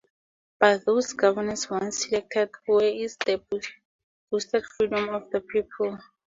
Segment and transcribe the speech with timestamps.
[0.59, 3.37] But those governors once selected, where is the
[4.31, 5.99] boasted freedom of the people?